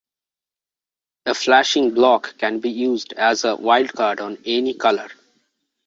A 1.27 1.35
flashing 1.35 1.93
block 1.93 2.33
can 2.39 2.59
be 2.59 2.71
used 2.71 3.13
as 3.13 3.43
a 3.43 3.55
wildcard 3.55 4.19
on 4.19 4.39
any 4.47 4.73
colour. 4.73 5.09